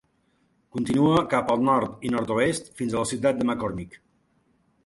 [0.77, 4.05] Continua cap al nord i nord-oest fins a la ciutat de McCormick.